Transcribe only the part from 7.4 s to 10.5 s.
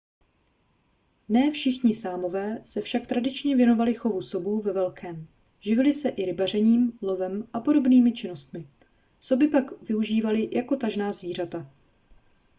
a podobnými činnostmi soby pak využívali